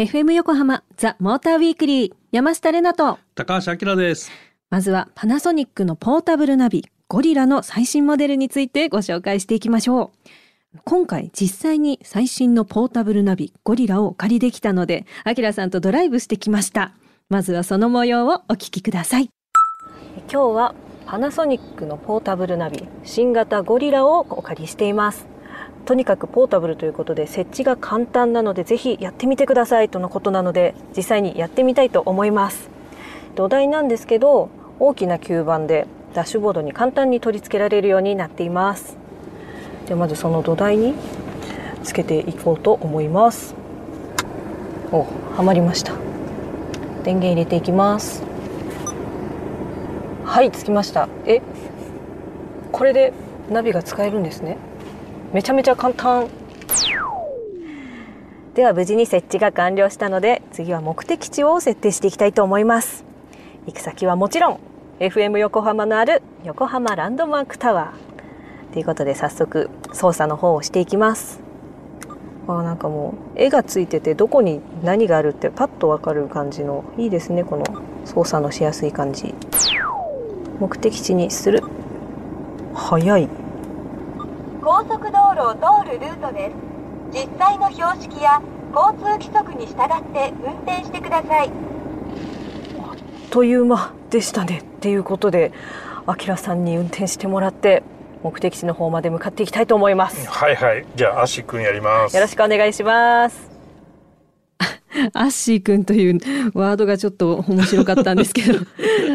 [0.00, 3.18] FM 横浜ザ・モーターウィークリー山下れなと。
[3.34, 4.30] 高橋明です。
[4.70, 10.12] まずはパナソニックのポータブルナビゴリラの最新モデルについてご紹介していきましょ
[10.74, 10.78] う。
[10.86, 16.94] 今回実際に最新のポータブルナビゴリラをお借りできたので明さんとドライブしてきました。
[17.28, 19.28] まずはその模様をお聞きください。
[20.16, 25.26] 今日はパナソニックのポータブルナビ新型ゴリラをお借りしています
[25.86, 32.70] とにかくポータブルということで設置が簡単なのでぜひやってみてくださいとのことなので実際にやってみたいと思います。
[33.34, 38.96] 土台なんですけど大きな吸盤でダッシュボードに簡単に取り付けられるようになっています。
[39.86, 40.94] でまずその土台に
[41.82, 43.54] つけていこうと思います。
[44.92, 45.92] おはまりました。
[47.04, 48.22] 電源入れていきます。
[50.24, 51.08] はいつきました。
[51.26, 51.40] え
[52.72, 53.12] これで
[53.50, 54.56] ナビが使えるんですね。
[55.32, 56.28] めちゃめちゃ簡単。
[58.54, 63.04] では無事に設置が完了したので次は目的地を設定していきたいと思います。
[63.66, 64.60] 行く先はもちろん
[64.98, 68.72] FM 横浜のある横浜ランドマークタワー。
[68.72, 71.40] ということで早速操作の方をしていきます。
[72.48, 77.64] あなんかもう絵がついててどこに何があるってパッとわかる感じのいいですねこの
[78.04, 79.32] 操作のしやすい感じ。
[80.58, 81.62] 目的地にする。
[82.74, 83.28] 早い。
[85.50, 86.54] を通るルートです。
[87.12, 88.40] 実際の標識や
[88.74, 91.50] 交通規則に従って運転してください。
[93.30, 95.52] という間でしたねっていうことで
[96.06, 97.82] あきらさんに運転してもらって
[98.22, 100.28] 目的地の方まで向かっていきたいと思います。
[100.28, 100.86] はいはい。
[100.94, 102.14] じゃあアッシーくんやります。
[102.14, 103.49] よろしくお願いします
[105.12, 106.14] アッシーくんという
[106.54, 108.60] ワードがちょっと面白かったんですけど。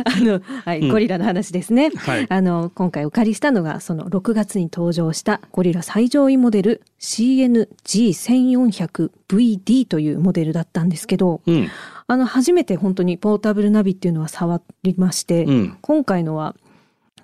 [0.06, 11.70] あの、はい、ゴリラの話ですね、うんはい、あの今回お借りしたのがその6月に登場したゴリラ最上位モデル CNG1400VD というモデルだったんですけど、うん、
[12.08, 16.56] あの初めて本当にポータブルナビっていうのは触りまして、うん、今回のは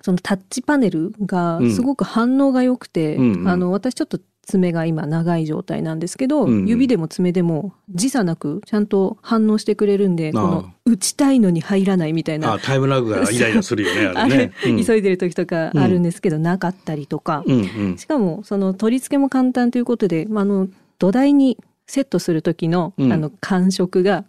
[0.02, 12.58] そのタッチパネルがすごく反応が良くて、うん、あの私ちょっと爪が今長い状態なんですけど、うんうん、指でも爪でも時差なくちゃんと反応してくれるんでこの打ちたいのに入らないみたいな。
[12.58, 24.24] タイムラグがイライラするよねあれね、 うん、急いでる時とかあるんですけど、うん、なかったりとか、うんうん、しかもその取り付けも簡単ということで、まあ、あの土台にセットする時の,、あの感触が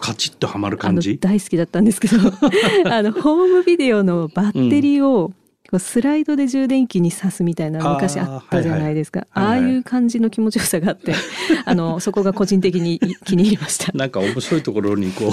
[0.00, 1.18] カチッとはまる感じ？
[1.18, 2.16] 大好きだったんですけど
[2.90, 5.32] あのホームビデオのバッテリーを
[5.70, 9.26] こうスライドで充電器に挿すみたいな昔あったじゃないですか。
[9.32, 11.14] あはいはい、ああいう感じの気持ちよさがあって
[11.64, 13.92] あのそこが個人的に気に入りました。
[13.96, 15.32] なんか面白いところにこ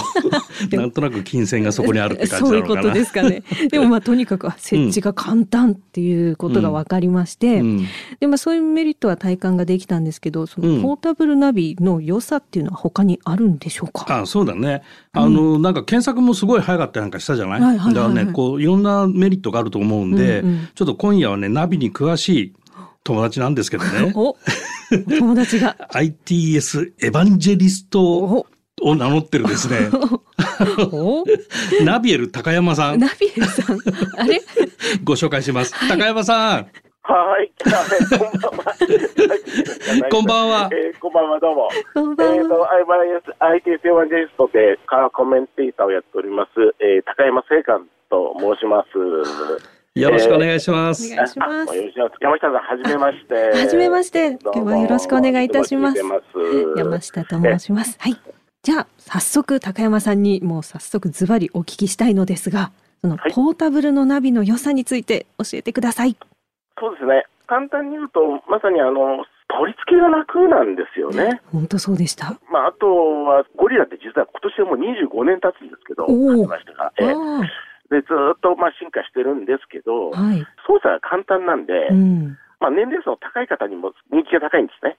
[0.71, 3.41] う なんとなく金銭がそこにあるって感じそういうことですかね。
[3.71, 7.87] でもまあとにかく設置が簡単っていうことが分かりまして、うん、
[8.19, 14.83] でまあそういうメリットは体感ができたんですけどそのポータブルナビの良さっていうのは他にあるんでしょうか、うん、あそうだね。
[15.13, 22.53] あの、うん、なんか検索もすごい早かったりなんかしたじゃない,、はいはいはいはい、だからねこういろんなメリットがあると思うんで、うんうん、ちょっと今夜はねナビに詳しい
[23.03, 24.11] 友達なんですけどね。
[24.11, 24.35] 友
[25.35, 25.75] 達が。
[25.91, 28.45] ITS エヴァンジェリストを
[28.95, 29.89] 名乗ってるですね。
[31.83, 32.99] ナビエル高山さん。
[32.99, 33.77] ナビエルさん。
[34.17, 34.41] あれ？
[35.03, 36.67] ご紹介します、はい、高山さん。
[37.03, 37.51] はい。
[40.11, 40.69] こんばんは。
[40.73, 41.69] えー、こんばんは、どうも。
[41.93, 42.35] こんばんは。
[42.35, 42.67] えっ、ー、と、
[43.39, 43.47] ITS
[43.87, 46.51] エヴァンジェリストでカーコメンテーターをやっております、
[46.81, 48.89] えー、高山聖寛と申します。
[49.99, 51.11] よろしくお願いします。
[51.11, 51.75] お願いします。
[52.21, 53.33] 山下さん、はじめまして。
[53.57, 54.37] はじめまして。
[54.41, 55.97] 今日はよろしくお願いいたします。
[56.77, 57.97] 山下と申します。
[57.99, 58.15] はい。
[58.61, 62.71] じゃあ、早速、高山さんにもう早速ズバリお聞きしたいのですが、
[63.01, 66.15] そのポータブルのナビの良さについて教えてください。
[66.79, 67.25] そうですね。
[67.47, 71.41] 簡単に言うと、まさにあの、取り付けが楽なんですよね。
[71.51, 72.37] 本当そうでした。
[72.51, 72.87] まあ、あと
[73.23, 77.41] は、ゴリラって実は今年はもう25年経つんですけど、おましたが、えー、
[77.89, 84.97] でずっとまあ進化してるんですけど、はい、操作が簡単なんで、うん、まあ、年齢層の高い方にも人気が高いんですね。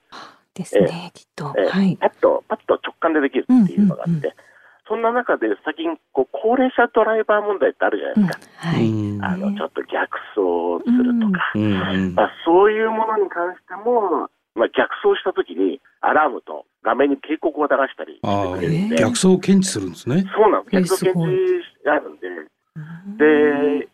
[0.53, 4.33] ですね、えー、きっと、えー、はい、パッと、パッと直感でできるっていうのがあって、うんうんうん、
[4.87, 8.73] そんな中で最近こう、高齢者ドライバー問題ってあるじゃないですか。
[8.73, 9.19] うん。
[9.21, 20.25] はい、あのちょっと逆走するとか、うんまあ、そういうものに関しても、まあ、逆走したときにアラームと画面に警告を流したりしてくれるんで、逆走を検知するんですね。
[20.35, 21.05] そうなんです。
[21.05, 22.27] 逆走検知があるんで、
[23.17, 23.87] で、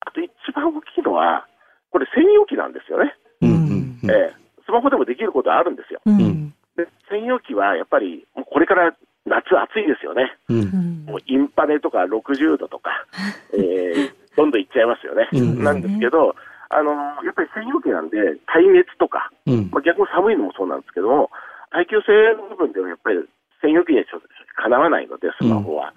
[0.00, 1.46] あと一番大きいのは、
[1.90, 3.14] これ専用機なんですよね。
[3.40, 6.00] うんえー、スマホでもできることはあるんですよ。
[6.06, 8.94] うん、で専用機はやっぱり、もうこれから
[9.26, 10.36] 夏暑いですよね。
[10.48, 12.90] うん、もうインパネとか60度とか、
[13.52, 15.28] えー、どんどんいっちゃいますよね。
[15.32, 16.34] なんですけど、
[16.70, 16.92] あの
[17.24, 19.30] やっぱり専用機なんで、耐熱とか、
[19.70, 21.30] まあ、逆に寒いのもそうなんですけども、
[21.70, 23.18] 耐久性の部分ではやっぱり
[23.60, 25.92] 専専用機にはちょっとかなわないので、スマホは。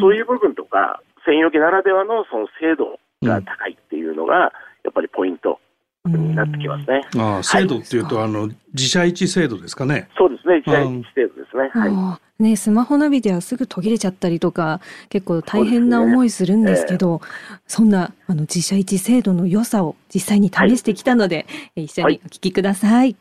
[0.00, 1.00] そういう部分とか、
[1.30, 5.60] 専用機ならではのその精度が高いっていうのが、やっぱりポイント
[6.06, 7.02] になってきますね。
[7.16, 10.08] ああ、制度っていうと、はい、あの自社位置制度ですかね。
[10.18, 11.70] そうですね、自社位置制度ですね。
[11.72, 12.42] はい。
[12.42, 14.80] ね、スマホナビではすぐ途切れちゃったりとか
[15.10, 17.20] 結構大変な思いするんですけど
[17.66, 17.92] そ、ねえ。
[17.92, 21.44] ー、んなあの自社位置制度の良さを実際に試してきたので、
[21.76, 23.14] はい、一緒にお聞きください、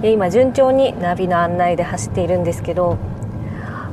[0.00, 2.98] はい、今順調にナビの案内で走っているんですけど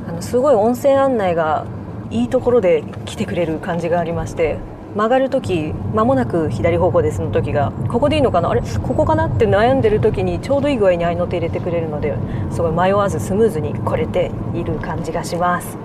[0.06, 1.66] あのすごい温泉案内が
[2.10, 4.58] いいところで来てくれる感じがありまして
[4.94, 8.50] 曲がる時間もなく左方向ですの時がここでいいのかな？
[8.50, 8.60] あれ？
[8.60, 9.26] ここかな？
[9.26, 12.16] って悩んでる時にちょうどいい具合に合いの手入れてくれるので
[12.52, 15.76] すごい迷わずスムーズに来れている感じがします。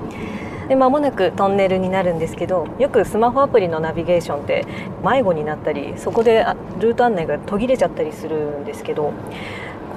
[0.68, 4.68] で間もなくトンネルになるんですけどよくスマホアプリのナビゲーションって
[5.04, 6.46] 迷子になったりそこで
[6.80, 9.12] ルート案内が途切れちゃったりするんですけど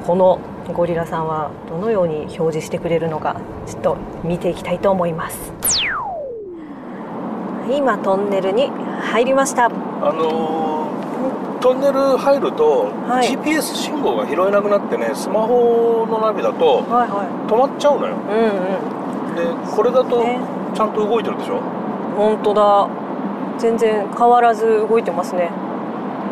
[0.07, 0.41] この
[0.73, 5.53] ゴリラさんはどのように表示してくれるのかちょっと見ていきたいと思います。
[7.71, 8.71] 今トンネルに
[9.01, 9.67] 入りました。
[9.67, 9.71] あ
[10.13, 18.49] のー、トンネル入ると、はい、GPS 信号が拾えなくなってねスマホのナビだと止まっちゃうのよ、はいはい、
[19.37, 20.25] うんうん、でこれだと
[20.75, 21.61] ちゃんと動いてるでしょ？
[22.17, 22.89] 本当だ。
[23.59, 25.51] 全然変わらず動いてますね。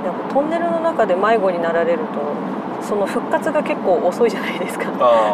[0.04, 4.86] なんかトンネルの中で迷子になられるとその復活が結構遅いじゃないですか。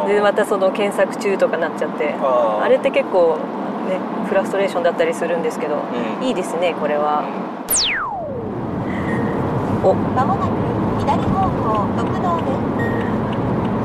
[0.06, 2.12] でまたその検索中とかなっちゃって。
[2.20, 3.38] あれって結構
[3.86, 3.98] ね
[4.28, 7.22] フラストレーションだったりするんですけど、うん、いいですねこれは、
[9.82, 9.94] お。
[9.94, 12.66] まもなく左方向国道です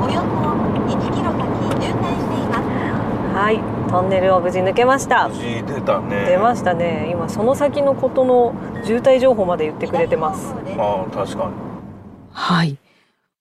[0.01, 0.51] およそ
[0.89, 1.45] 1キロ先
[1.79, 3.35] 渋滞しています。
[3.35, 5.27] はいトンネルを無事抜けました。
[5.27, 6.25] 無事出たね。
[6.25, 7.09] 出ましたね。
[7.11, 8.55] 今その先のことの
[8.85, 10.53] 渋滞情報まで言ってくれてます。
[10.77, 11.53] あ確かに。
[12.31, 12.77] はい。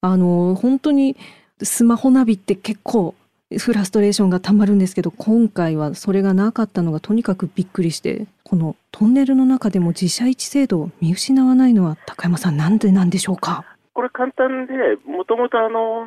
[0.02, 1.16] あの本当に
[1.62, 3.14] スマホナビって結構
[3.58, 13.64] フラストレーションがたまるんですけど今回はそれがなかったのがとにかくびっくりしてこのトンネルの中でも自社位置制度を見失わないのは高山さんなんでなんでしょうか？
[13.92, 14.72] これ簡単で
[15.04, 16.06] もともとあの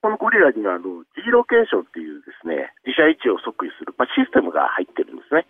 [0.00, 5.44] このゴリラにはあの G ロケーションっていうですね自社位置を即位する、まあ、システムが入ってるんですね。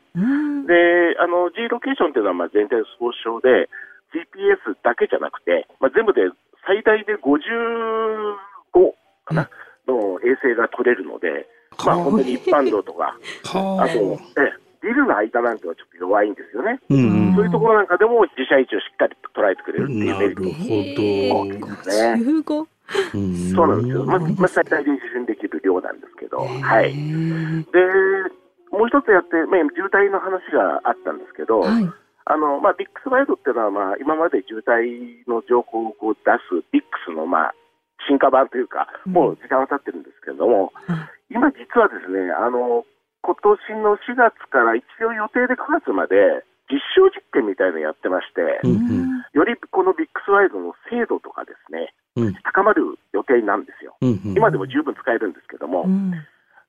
[0.67, 3.71] であの G ロケーションっていうのはまあ全体総称で
[4.11, 6.27] GPS だけじゃなくて、まあ、全部で
[6.67, 8.91] 最大で55
[9.25, 9.49] かな？
[9.89, 11.49] うんの衛星が取れるので、
[11.85, 13.17] まあ、本当に一般道とか、
[13.49, 13.89] あ。
[13.89, 21.35] と、えビルの間なんてはちょっと弱いんですよね、うんそういうところなんかでも自社位置をしっかり捉えてくれるっていうメリット。
[21.35, 23.55] が大きいですね。
[23.55, 27.79] そうなんですよ、まあ、まあ、最大で受信できる量なんですけど、はい、で
[28.71, 31.91] もう一つやって、まあ、渋滞の話があったんですけど、はい、
[32.25, 37.55] あのまあ、ビックスワイドっていうのは、まあ、今まで渋滞の情報をこう出すビックスの、まあ、
[38.07, 40.97] 進化版というか、もう時間は経ってるんですけれども、うん、
[41.35, 42.85] 今実はですね、あの、
[43.23, 55.85] 今年の4月から一応予定で9月まで実証実験みたいなのやってまして、うん、よりこのビックスワイドの精度とかですね、うん、高まる予定なんですよ、今でも十分使えるんですけども、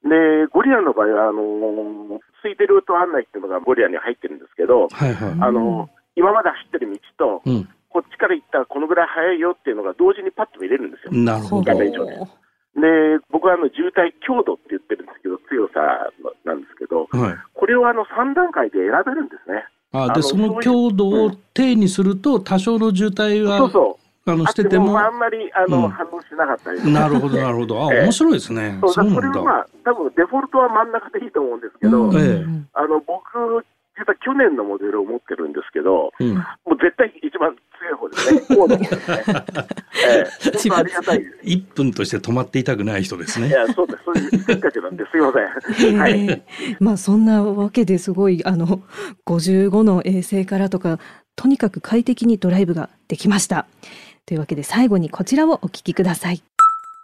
[0.04, 7.44] でゴリラの場合はあの空いてルート案内っていうのがゴリラに入ってるんですけど、はいはい、あの今まで走ってる道と、
[7.90, 11.12] こっちから行ったらこのぐらい速いよっていうのが同時にパッと見れるんですよ。
[11.12, 11.74] なるほど。
[11.74, 11.90] で。
[11.90, 16.10] で、僕はあの渋滞強度って言ってるんですけど、強さ
[16.46, 19.66] なんですけど、はい、これをあの3段階で選べるんですね。
[19.92, 24.31] あでその強度を低にすると、多少の渋滞は、そうそう。
[24.31, 27.81] あのしててもあんまりあの、うん、反応しなかったり、なるほどなるほど。
[27.81, 28.78] あ、 面白いですね。
[28.81, 32.16] そうそれはまあ多分デフォルトは真ん中でいいと思うんですけど、うん。
[32.16, 33.66] ええ、あの僕
[34.00, 38.42] 実は去年のモデルを持ってるんですけど、うん、もう絶対一番強い方ですね。
[38.56, 39.24] 高度ですね。
[40.08, 41.38] ええー、ありがたいです。
[41.44, 43.50] 1分として止まっていたくない人ですね。
[43.50, 44.04] いや、そうです。
[44.06, 45.34] そういうせっかちなんですいま
[45.78, 45.98] せん。
[45.98, 46.44] はい。
[46.80, 48.82] まあそんなわけですごい、あの、
[49.26, 51.00] 55の衛星からとか、
[51.36, 53.68] とにかく快適にドライブができました。
[54.26, 56.42] というわけで最後にこちらをお聞きください。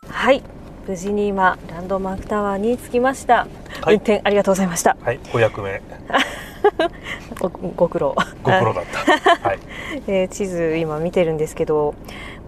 [0.07, 0.43] はい。
[0.87, 3.47] 無事に今ランドマークタワーに着きました、
[3.81, 5.81] はい、運転ありがとうございましたはいお役目
[7.39, 8.15] ごご苦労。
[8.43, 9.59] ご苦労だった、 はい。
[10.07, 11.95] えー、地図今見てるんですけど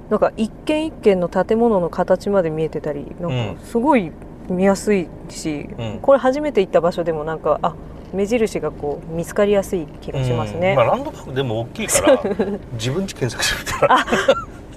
[0.09, 4.11] なんか一軒一軒の建物の形まで見えてたりなんかすごい
[4.49, 7.75] 見やすいし、うん、これ初めて行った場所でもなんかあ
[8.13, 12.23] 目印がこう見つかりやすい気がしますね、まあ、ランドマークでも大きいから
[12.73, 14.05] 自分ち検索してみたら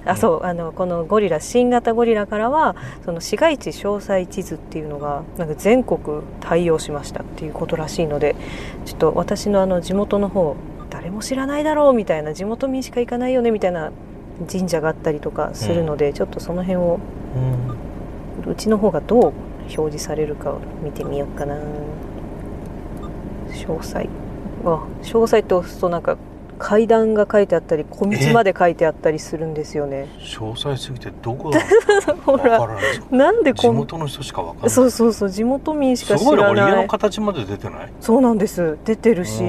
[0.05, 8.37] あそうあのこのゴリラ新型ゴリラからはその市街地詳細地図っていうのがなんか全国対応しましたっていうことらしいので
[8.87, 10.57] ちょっと私のあの地元の方
[10.89, 13.93] 誰も知らないだろうみたいな地元民しか行かないよねみたいな
[14.51, 16.99] 神社があったりとかするので、うん、ちょっとその辺を、
[18.47, 19.33] うん、うちの方がどう
[19.65, 21.57] 表示されるか見てみようかな。
[23.51, 24.09] 詳細。
[24.65, 26.17] あ詳細って押すとなんか
[26.61, 30.07] 階段が書いてあったり小道まで書いてあったりするんですよね。
[30.21, 31.59] 詳細すぎてどこだ
[32.25, 32.69] ほら
[33.11, 34.71] なんで地元の人しかわかんない。
[34.71, 36.71] そうそうそう地元民しか知らない。
[36.71, 37.93] 家の形まで出てない？
[38.01, 38.79] そうなんです。
[38.85, 39.43] 出てるし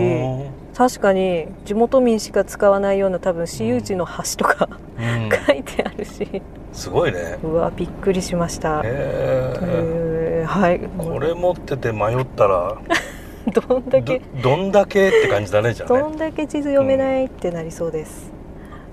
[0.76, 6.42] 確かに地元民しか使わないような多分私有地の橋とか、うん、書いてあるし。
[6.72, 7.38] すごいね。
[7.44, 8.80] うわびっくりしました。
[8.80, 10.80] へえはい。
[10.98, 12.78] これ持ってて迷ったら
[13.68, 18.32] どんだけどんだけって感じだねじゃあ、ね、どんだけ地図読めないってなりそうです、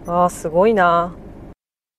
[0.07, 1.15] うん、ああすごいな。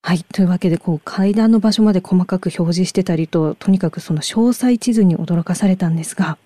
[0.01, 6.37] はいというわけでこう階段の場所まで細かく表示してたりととにかくその詳細地図に驚かされたんですが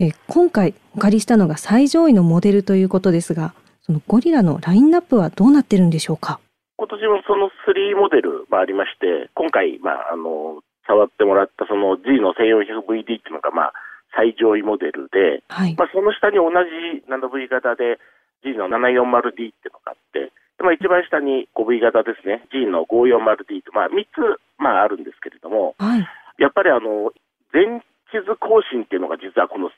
[0.00, 6.40] え今回お借りしたのが最上位のモデルということですがそのゴリラのラインナップはどうなってるんでしょうか？
[6.76, 13.72] 今年もその3モデルもありまして今回、まあ、あの触ってもらったその G の 1400VD っていうのが、まあ、
[14.14, 17.98] 最上位モデルで、はい、まあ、その下に同じ 7V 型で
[18.42, 26.06] G の 740D っていうのがあって、まあ、一番下に 5V 型ですね、G の 540D と、まあ、3つ、まあ、あるんですけれども、はい、
[26.38, 27.12] やっぱりあの
[27.52, 29.70] 全地図更新っていうのが実はこの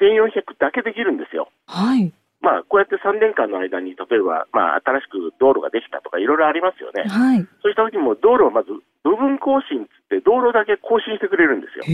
[0.00, 1.48] 1400だけできるんですよ。
[1.66, 2.12] はい
[2.46, 7.02] まあ、こうやって3年間の間に、例えば、まあ、新しく道路ができたとか、いろいろありますよね。
[7.08, 8.70] はい、そうした時も、道路をまず、
[9.02, 11.84] 部分更新って、道路だけ更新してくれるんですよ。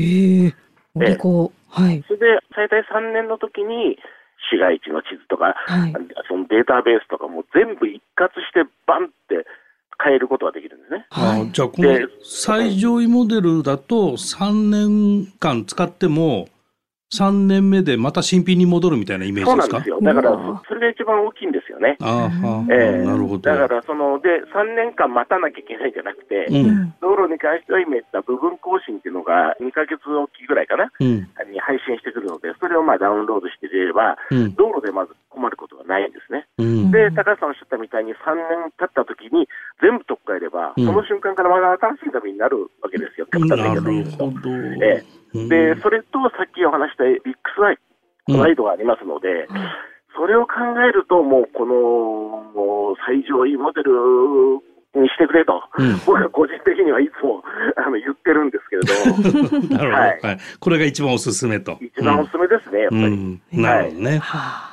[1.01, 1.19] へえ。
[1.73, 3.97] はい、それで最大3年の時に
[4.51, 5.93] 市街地の地図とか、はい、
[6.29, 9.47] そのデータベースとかも全部一括してバンって
[10.05, 11.07] 変えることができるんですね。
[11.09, 16.49] はい、じゃあこの最上位モデルだと3年間使っても
[17.15, 19.83] 3年目でまた新品に戻るみたいなイメージですか？
[19.85, 20.13] そうなんですよ。
[20.13, 21.99] だから、それが一番大きいんでね。
[22.01, 23.51] ああ、えー、なるほど。
[23.51, 36.47] だから、その、で、3年間待たなきゃいけないんじゃなくて、うん、道路に関しては今言った部分更新っていうのが2か月おきぐらいかな、うん、に配信してくるので、それをまあダウンロードしてれば、うん、道路でまず困ることがないんですね。
[36.57, 39.49] で、高橋さんおっしゃったみたいに3年経った時に
[39.83, 43.27] 全部取っ換えれば、その瞬間からまだ新しい旅になるわけですよ。
[43.33, 44.49] 極端な言い方うと。
[44.85, 47.61] えーで、それとさっきお話したビックス
[48.37, 49.49] ワイドがありますので、
[50.16, 50.52] それを考
[50.88, 53.92] えると、もうこの最上位モデル
[55.00, 57.42] にしてくれと、うん、僕は個人的にはいつも
[57.76, 58.83] あの言ってるんですけれ
[59.76, 61.78] ど、はい、はい、これが一番おすすめと。
[61.81, 63.40] 一番おすすめですね、やっぱり。
[63.62, 64.19] なるほどね。
[64.19, 64.73] はい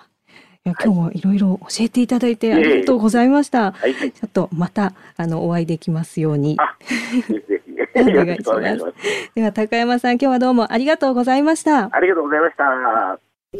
[0.66, 3.72] 今日はいろいろ教えていただいてありがとうございました。
[3.72, 6.58] はい、ちょっとまたあのお会いできますように。
[6.58, 7.34] ぜひ
[8.00, 9.34] お願いします。
[9.34, 11.90] では高山さん今日はどうもありがとうございました。
[11.92, 13.29] ありがとうございました。
[13.52, 13.58] こ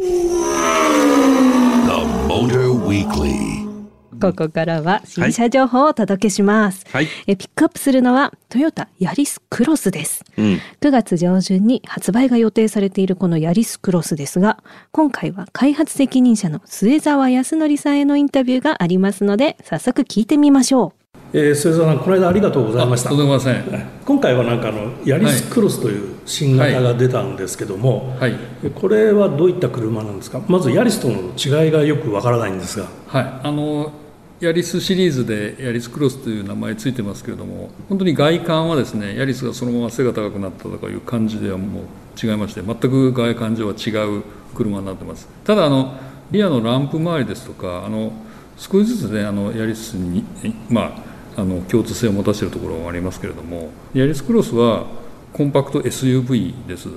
[4.38, 21.00] こからは新車情報をお届けします、はい、えピックアップするのはトヨタヤリスクロスです、うん、9月上旬に発売が予定されているこのヤリスクロスですが今回は開発責任者の末澤康則さんへのインタビューがありますので早速聞いてみましょう。
[21.34, 23.12] えー、末澤さん、この間ありがとうございました。
[23.12, 28.36] 今回はなんかあのヤリスクロスという新型が出たんですけども、はい、
[28.76, 30.42] これはどういった車なんですか？
[30.48, 32.88] まずヤリスとの違いがよくわからないんですが。
[33.08, 33.92] はい、あの
[34.40, 41.84] ヤリスシリーズでヤリスクロスという名前ついてますけれども本当に外観はですねヤリスがそのまま背が高くなったとかいう感じではもう
[42.26, 44.24] 違いまして全く外観上は違う
[44.56, 45.94] 車になってますただあの
[46.32, 48.14] リアのランプ周りですとかあの
[48.56, 50.24] 少しずつねあのヤリスに
[50.70, 51.04] ま
[51.36, 54.86] ああの共通性を持たせているところがありますけれどもヤリスクロスは
[55.34, 56.90] コンパクト SUV です。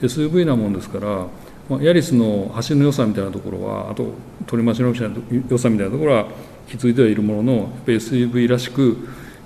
[0.00, 1.26] SUV なもんですから
[1.68, 4.12] まあ、ヤリスの走りの良さみたいなところはあと
[4.46, 6.26] 取り回しの良さみたいなところは
[6.68, 8.96] 引き継いではいるもののやっぱ SUV らしく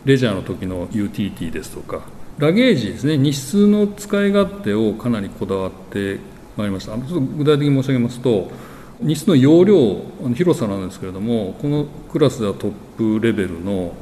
[0.05, 2.03] レジャーの時のユーティリティですとか
[2.39, 3.19] ラゲージですね。
[3.19, 6.19] 荷室の使い勝手をかなりこだわって
[6.57, 6.93] まいりました。
[6.93, 8.51] ちょっと具体的に申し上げますと
[9.01, 10.03] 荷室の容量
[10.35, 13.95] 広さなんですけれどもこのクラスではトップレベルの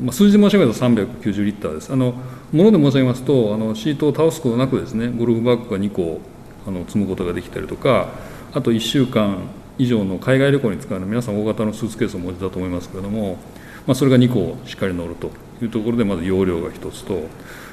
[0.00, 1.92] まあ、数字申し上げると390リッターです。
[1.92, 2.14] あの
[2.52, 6.20] もので申し上げますとあのシートを倒すことなくですねゴルフバッグが2個
[6.66, 8.08] あの積むことができたりとか
[8.52, 9.38] あと1週間
[9.78, 13.38] 以上の海外旅行に使うの皆さん大型のスーツケースをお持ちだと思いますけれども、
[13.86, 15.30] まあ、それが2個しっかり乗ると
[15.62, 17.22] いうところでまず容量が1つと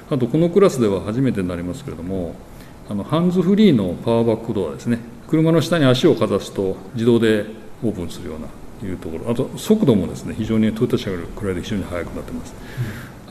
[0.10, 2.36] あとこのクラスでは初めてになりますけれども
[2.90, 4.98] あのハンズフリーのパワーバックドアですね。
[5.28, 7.46] 車の下に足をかざすと自動で
[7.84, 8.48] オープンするような
[8.84, 9.30] いうところ。
[9.30, 12.56] あと速度もですね非常にトヨタ車より比べて非常に速くなってます、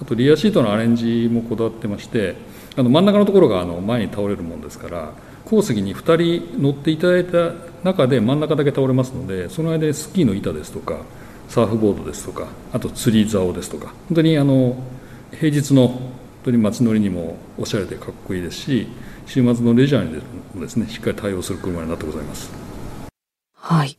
[0.01, 2.37] あとリアシートのアレンジもこだわってまして
[2.77, 5.13] あの真ん中のところがあの前に倒れるもんですから
[5.45, 7.53] 後席に2人乗っていただいた
[7.83, 10.99] 中で真ん中だけ倒れますのでその間にスキーの板ですとか
[11.49, 14.77] サーフボードですとかあと釣り竿ですとか本当にあの
[15.33, 18.89] 平日のト当に街乗りにもおしゃれでかっこいいですし
[19.27, 20.23] 週末のレジャーに
[20.55, 22.51] もですねしっかり対応する車になってございます。
[23.55, 23.98] はい。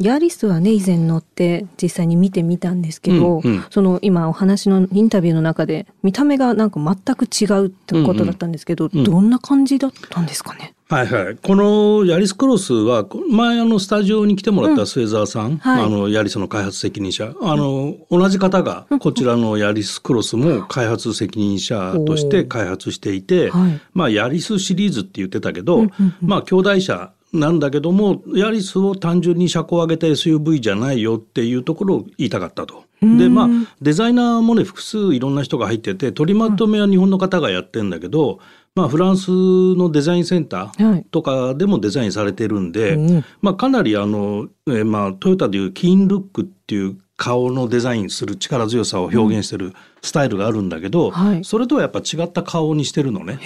[0.00, 10.74] ヤリスはね以前乗って実際に見てみたんですけど、うんうん、その今お話のインタビューの中で見た目がなんか全く違うってことだったんですけど、うんうん、どんな感じだったんですかね？
[10.88, 17.32] はいはい、このヤリスクロスは前あのスタジオに来てもらった末澤さん、うんはい、あのヤリスの開発責任者。
[17.42, 23.52] あの同じ方がこちらのヤリスクロスも開発責任者として開発していて、
[23.92, 25.86] まあヤリスシリーズって言ってたけど、
[26.20, 32.84] まあ兄弟車なんだけどもヤリスを単純に車高を上げた SUV じゃないよっていうところを言いたかったと。
[33.00, 33.48] でまあ
[33.80, 38.40] デザイナーもね複数いろんな人が入ってて取りまとめは日本の方がやってんだけど、
[38.74, 51.10] まあ、フランスのデザインセンターとかでもデザインされてるんで、はい、まあ、かなりあの、えー、まあトヨタでいうキーンルックっていう顔のデザインする力強さを表現してるスタイルがあるんだけど、うん。
[51.10, 53.38] はい、それとはやっぱ違った顔にしてるのね。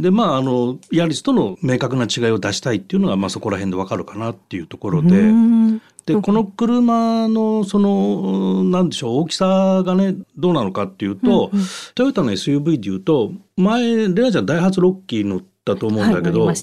[0.00, 5.32] でまああのヤリスとの明確な違いを出したいっていうのが、まあ、そこら辺でわかるかなっていうところで。
[6.06, 16.56] でこの車のそのなんでしょう大きさがねどうなのかっていうと、うんうん、トヨタの SUV でいうと前レナちゃんダイハツロッキー乗ったと思うんだけど、はい、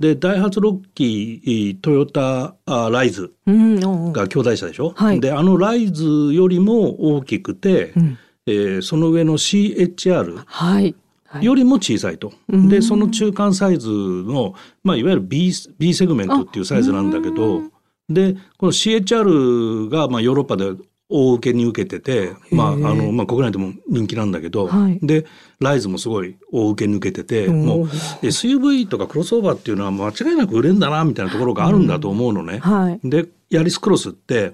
[0.00, 6.04] でダイハツロッキートヨタあライズが兄弟車でしょ、はい、であのライズ
[6.34, 10.94] よりも大きくて、うん、えー、その上の CHR、はい
[11.40, 12.32] よりも小さいと。
[12.48, 17.62] でその中間サイズの、まあ、いわゆる B, B セグメントっていうサイズなんだけど
[18.08, 20.72] でこの CHR がまあヨーロッパで
[21.08, 25.26] 大受けに受けてて、まああのまあ、国内でも人気なんだけど、はい、で
[25.60, 32.58] ライズもすごい大受けに受けててもう SUV とかクロスオーバーっていうのは間違いなく売れるんだなみたいなところがあるんだと思うのね。
[32.58, 34.52] はい、でヤリスクロスって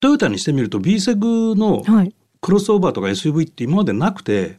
[0.00, 1.82] トヨタにしてみると B セグの
[2.40, 4.58] クロスオーバーとか SUV って今までなくて、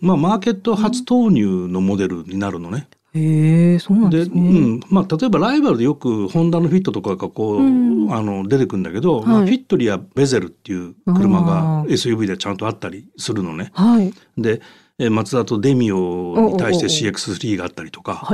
[0.00, 2.88] まあ、マーケット初投入のモデルになるのね。
[3.14, 4.40] へえそうなんですね。
[4.40, 13.70] うん、まあ例えばライバルでよくホンダのフィットとかがこう、うん、あの出てくるんだけど、はい、まあフィットリやベゼルっていう車が SUV でちゃんとあったりするのね。
[13.74, 14.60] はい、で
[14.98, 18.26] えマツダとデミオに対して CX3 があったりとか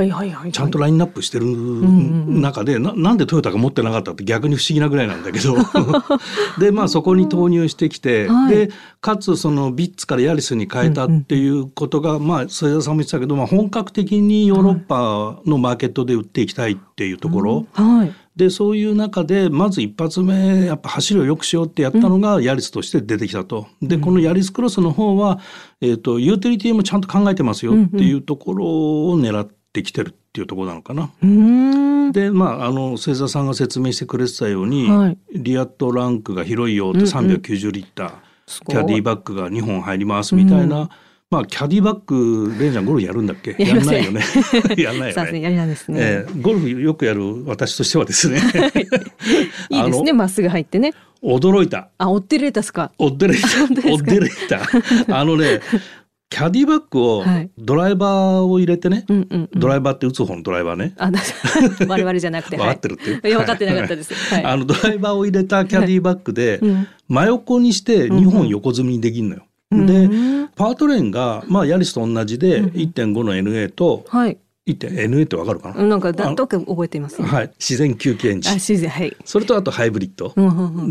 [0.53, 5.55] ちゃんとラインナップしてる中でななんでトヨタが持ってなかったって逆に不思議なぐらいなんだけど。
[6.59, 8.69] でまあそこに投入してきて、はい、で
[9.01, 17.65] かつそのビッツからヤリスに変えたっていうことが、うんうん、まあ添田さんも言ってたけど、まあ、本格的にヨーロッパのマーケットで売っていきたいっていうところ。
[17.73, 23.67] はいでそういう中でまず一発目やっぱ走りを良くしようってやったのがヤリスとして出てきたと。
[23.81, 25.39] でこのヤリスクロスの方は、
[25.81, 31.11] えーと、ユーティリティもちゃんと考えてますよっていうところを狙ってきてるっていうところなのかな。
[32.11, 38.19] でまああの星座さんが説明してくれてたように、はい、リアットランクが広いよって390リッター、うんうん、
[38.65, 40.81] キャディバッグが2本入りますみたいな。
[40.81, 40.89] うん
[41.33, 43.55] まあキャディバッグレンジャーゴルフやるんだっけ？
[43.57, 44.21] やらないよね。
[44.77, 45.41] やらないよね。
[45.41, 48.37] やりなんですね、えー、ゴルフよくやる私としてはですね。
[49.71, 50.13] いいですね。
[50.13, 50.93] まっすぐ入ってね。
[51.23, 51.89] 驚いた。
[51.97, 52.91] あオッデレータスか？
[52.99, 54.61] オッデレータオッデレータ
[55.17, 55.61] あのね
[56.29, 57.25] キャディバッグを
[57.57, 60.93] ドライバーを入れてね、はいドライバーって打つ方のドライバーね。
[60.97, 61.11] あ、
[61.87, 62.57] 我々じゃなくて。
[62.57, 63.19] 分かってるって。
[63.35, 64.13] 分かってなかったです。
[64.13, 66.59] はい、あのドライバーを入れたキャディバッグで、
[67.07, 69.43] 真横にして2本横積みにできるのよ。
[69.85, 70.09] で
[70.55, 75.83] パートレーンが、まあ、ヤリスと同じで1.5の NA と、はい、1.NA ってわかるかな？
[75.83, 77.51] なんかどっか覚えてます、ね、はい。
[77.59, 78.51] 自然吸気エンジン。
[78.51, 79.17] あ自然はい。
[79.25, 80.33] それとあとハイブリッド、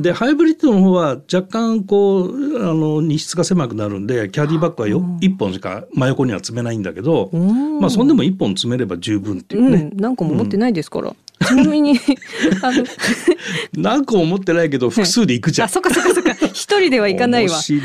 [0.03, 7.31] でハイブリッドの方は若干こうあの荷室が狭くなるんでキャディバッグはよ1本しか真横には積めないんだけど
[7.81, 11.99] まあそんでも1本積めれば十分っていうね、うん、何個も持ってないですから、ちなみに
[13.75, 15.67] 何個も持ってないけど複数で行くじゃん。
[15.67, 16.33] あ、そっかそっかそっか。
[16.47, 17.59] 一人では行かないわ。
[17.63, 17.81] ち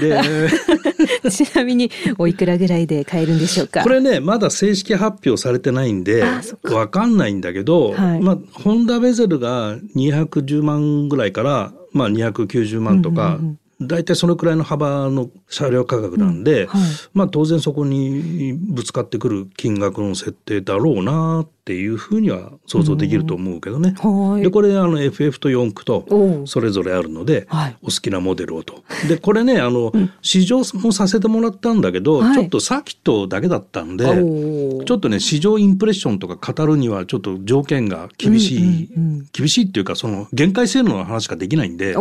[1.55, 3.81] なみにおいくらぐらいで買えるんでしょうか？
[3.83, 6.23] これねまだ正式発表されてないんで
[6.63, 13.27] わかんないんだけど、はい、まあホンダベゼルが210万ぐらいからまあ290万とか。
[13.27, 16.81] うんうんうん大体そのくらいの幅の車両価格なんで、うんはい、
[17.13, 23.93] まあ当然そこにぶつかってくる金額の設定だろうなっていうふうには想像できると思うけどね。
[24.03, 27.47] うん、でこれあの FF と4駆とそれぞれあるので、
[27.83, 28.83] お好きなモデルをと。
[29.07, 38.89] でこれねあの、試乗もさせてもらったんだけど、はい、ちょっとサーキットだけだったんで、ちょっとね試乗インプレッションとか語るにはちょっと条件が厳しい、
[39.33, 41.95] 厳しいっていうかその限界性能の話しかできないんで。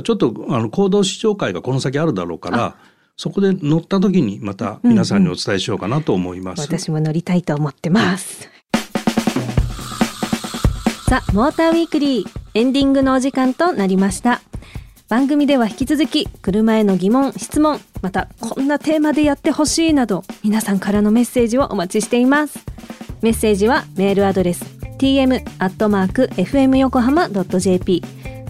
[0.00, 2.76] ちょっとあの行動試乗会がこの先あるだろうから
[3.16, 6.60] そこで乗った時にまた皆さんにお伝えしようかなと思います。
[6.60, 8.48] うんうん、私も乗りたいと思ってます。
[11.08, 14.40] さあ、モーターウィークリーエンディングのお時間となりました。
[15.10, 22.58] 番組では引き続き車への疑問、質問、またこんなテーマでやってほしいなど皆さんからのメッセージをお待ちしています
[23.22, 24.64] メッセージはメールアドレス
[24.98, 25.44] tm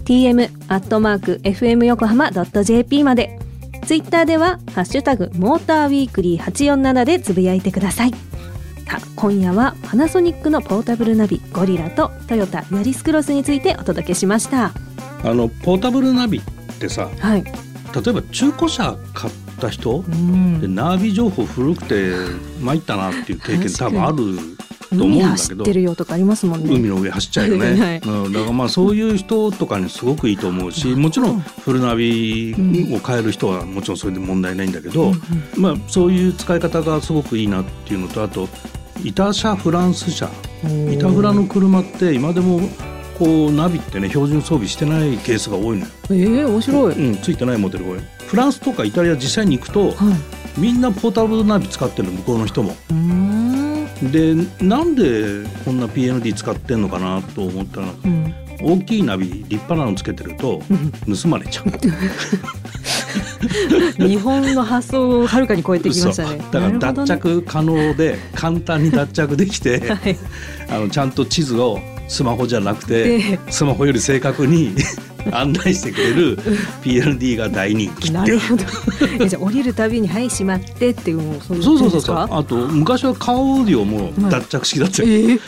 [0.03, 3.39] アットマーク fm 横浜 .jp tm アットマーク fm 横浜 .jp まで。
[3.85, 8.11] ツイッターではハッシュタグモーターウィークリー847でつぶやいてください。
[8.11, 14.71] さあ今夜はパナソニックのポータブルナビゴリラとトヨタヤリスクロスについてお届けしました。
[15.23, 16.41] あのポータブルナビっ
[16.79, 22.13] てさ、はい、例えば中古車買った人、うん、でナビ情報古くて
[22.61, 24.17] 参ったなっていう経験多分ある
[24.93, 25.63] と思うんだけど
[26.75, 32.55] 海の上走っちゃうよね、 はい、うん、だからまあそういう人とかにすごくいいと思うしもちろんフルナビ
[32.91, 35.13] を変える人はもちろんそれで問題ないんだけど、
[35.57, 38.47] まあそういう使い方がすごくいいなっていうのとあと
[39.03, 40.29] イタ車フランス車。
[40.89, 42.61] イタフラの車って今でも
[43.17, 45.91] こうナビってね標準装備してないケースが多いのよ。
[46.09, 47.99] えー、面白い、うん、ついてないモデルが多い。
[48.27, 50.11] フランスとかイタリア実際に行くと、は
[50.57, 52.75] い、みんなポータブルナビ使ってるの向こうの人も。
[54.11, 60.61] でなんでこんな PND 使ってんのかなと思ったら、うん、大きいナビ立派なのつけてると
[61.21, 61.65] 盗まれちゃう。
[63.97, 66.37] 日本の発想をはるかに超えてきましたね。
[66.51, 70.17] だから脱着可能で簡単に脱着できて、 はい、
[70.69, 74.75] あのちゃんと地図をスマホじゃなくて、スマホより正確に
[75.31, 76.37] 案内してくれる
[76.83, 79.27] PLD が大人気なるほど。
[79.27, 82.01] じゃ降りるたびに「はいしまって」っていうもうそうそうそう。
[82.01, 85.39] そうあと昔は顔オーディオも脱着式だったよ、はい、えー、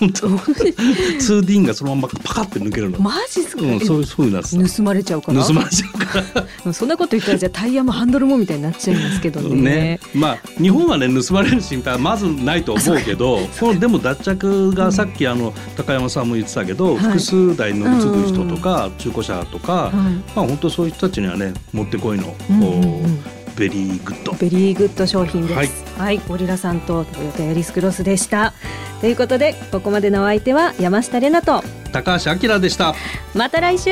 [0.00, 2.98] 本当 2D がそのままパカって抜けるの。
[2.98, 5.44] マジっすか、うん、そうそういうな盗まれちゃうから？
[5.44, 6.22] 盗まれちゃうか
[6.64, 6.72] ら。
[6.72, 9.56] そんなこと言ったらじゃあタイヤもハンドルもみたいになっちゃいますけどね。
[9.62, 10.00] ね。
[10.14, 19.92] まあ日本はね盗まれる心配はまずないと思うけどこのでも脱着がさっきあの高山さんも言ってたけど、はい、複数台乗り継ぐ人とか、中古車とか、はい、
[20.34, 23.24] まあ本当そういう人たちにはねもってこいの、うんうんうん。
[23.56, 24.32] ベリーグッド。
[24.32, 28.52] very good 商品です、はい、はい、ゴリラさんとトヨタヤリスクロスでした。
[29.00, 32.94] ということでここまでのお相手は山下れなと高橋明でした。
[33.34, 33.90] また来週